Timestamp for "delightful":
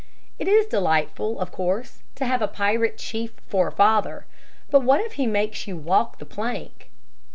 0.65-1.39